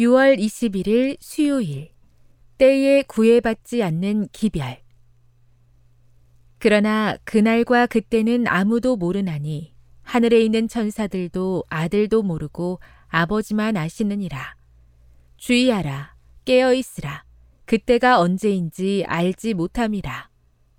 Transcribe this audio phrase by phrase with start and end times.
[0.00, 1.90] 6월 21일 수요일
[2.56, 4.78] 때에 구애받지 않는 기별.
[6.58, 14.56] 그러나 그날과 그때는 아무도 모르나니 하늘에 있는 천사들도 아들도 모르고 아버지만 아시느니라.
[15.36, 17.24] 주의하라 깨어 있으라.
[17.66, 20.30] 그때가 언제인지 알지 못함이라.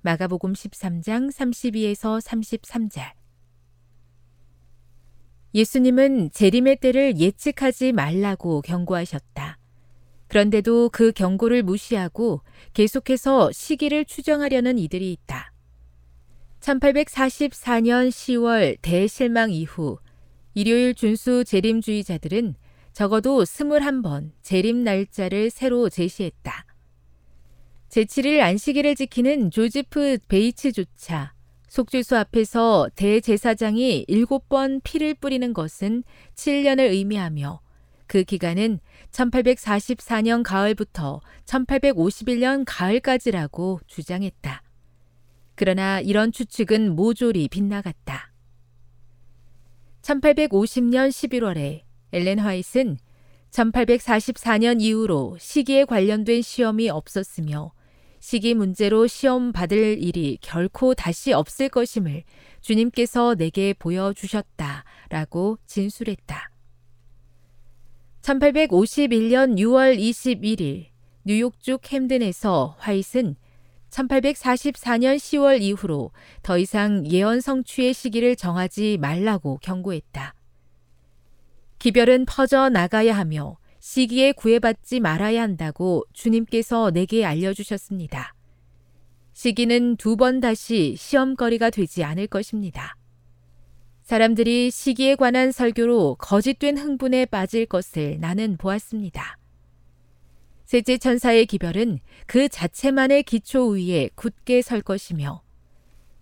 [0.00, 3.21] 마가복음 13장 32에서 33절
[5.54, 9.58] 예수님은 재림의 때를 예측하지 말라고 경고하셨다.
[10.28, 12.40] 그런데도 그 경고를 무시하고
[12.72, 15.52] 계속해서 시기를 추정하려는 이들이 있다.
[16.60, 19.98] 1844년 10월 대실망 이후
[20.54, 22.54] 일요일 준수 재림주의자들은
[22.92, 26.66] 적어도 21번 재림 날짜를 새로 제시했다.
[27.88, 31.31] 제7일 안식일을 지키는 조지프 베이츠조차
[31.72, 36.04] 속죄소 앞에서 대제사장이 일곱 번 피를 뿌리는 것은
[36.34, 37.62] 7년을 의미하며
[38.06, 38.78] 그 기간은
[39.10, 44.62] 1844년 가을부터 1851년 가을까지라고 주장했다.
[45.54, 48.34] 그러나 이런 추측은 모조리 빗나갔다.
[50.02, 52.98] 1850년 11월에 엘렌 화이트는
[53.50, 57.72] 1844년 이후로 시기에 관련된 시험이 없었으며
[58.22, 62.22] 시기 문제로 시험 받을 일이 결코 다시 없을 것임을
[62.60, 64.84] 주님께서 내게 보여주셨다.
[65.08, 66.50] 라고 진술했다.
[68.22, 70.86] 1851년 6월 21일
[71.24, 73.34] 뉴욕주 캠든에서 화이트는
[73.90, 76.12] 1844년 10월 이후로
[76.44, 80.36] 더 이상 예언 성취의 시기를 정하지 말라고 경고했다.
[81.80, 88.32] 기별은 퍼져 나가야 하며 시기에 구애받지 말아야 한다고 주님께서 내게 알려주셨습니다.
[89.32, 92.96] 시기는 두 번 다시 시험거리가 되지 않을 것입니다.
[94.04, 99.36] 사람들이 시기에 관한 설교로 거짓된 흥분에 빠질 것을 나는 보았습니다.
[100.64, 101.98] 셋째 천사의 기별은
[102.28, 105.42] 그 자체만의 기초 위에 굳게 설 것이며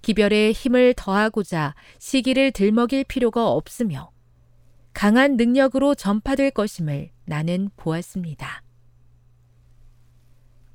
[0.00, 4.10] 기별에 힘을 더하고자 시기를 들먹일 필요가 없으며
[4.94, 8.64] 강한 능력으로 전파될 것임을 나는 보았습니다.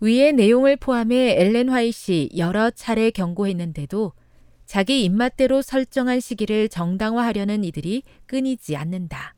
[0.00, 4.12] 위의 내용을 포함해 엘렌 화이시 여러 차례 경고했는데도
[4.64, 9.34] 자기 입맛대로 설정한 시기를 정당화하려는 이들이 끊이지 않는다.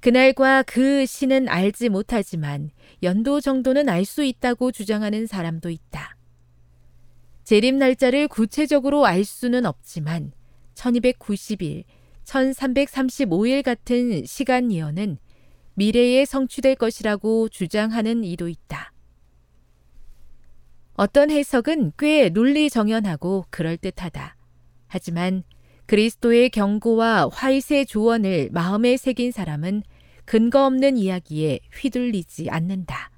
[0.00, 2.70] 그날과 그 시는 알지 못하지만
[3.02, 6.16] 연도 정도는 알 수 있다고 주장하는 사람도 있다.
[7.44, 10.32] 재림 날짜를 구체적으로 알 수는 없지만
[10.74, 11.84] 1290일,
[12.24, 15.18] 1335일 같은 시간 예언은
[15.74, 18.92] 미래에 성취될 것이라고 주장하는 이도 있다.
[20.94, 24.36] 어떤 해석은 꽤 논리정연하고 그럴듯하다.
[24.88, 25.42] 하지만
[25.86, 29.82] 그리스도의 경고와 화이세 조언을 마음에 새긴 사람은
[30.24, 33.10] 근거 없는 이야기에 휘둘리지 않는다.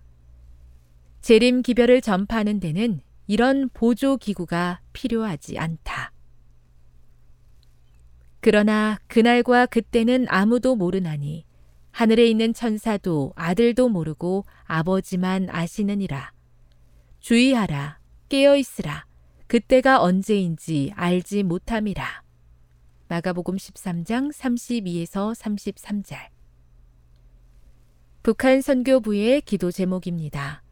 [1.20, 6.12] 재림 기별을 전파하는 데는 이런 보조 기구가 필요하지 않다.
[8.41, 11.44] 그러나 그날과 그때는 아무도 모르나니
[11.94, 16.32] 하늘에 있는 천사도 아들도 모르고 아버지만 아시느니라.
[17.21, 19.06] 주의하라, 깨어 있으라.
[19.47, 22.25] 그때가 언제인지 알지 못함이라.
[23.06, 26.16] 마가복음 13장 32에서 33절.
[28.25, 30.65] 북한 선교부의 기도 제목입니다.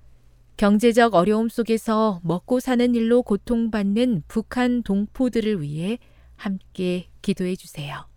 [0.57, 5.99] 경제적 어려움 속에서 먹고 사는 일로 고통받는 북한 동포들을 위해
[6.35, 8.12] 함께 기도해 주세요.